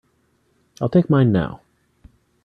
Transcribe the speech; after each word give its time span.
I'll 0.81 0.89
take 0.89 1.11
mine 1.11 1.31
now. 1.31 1.61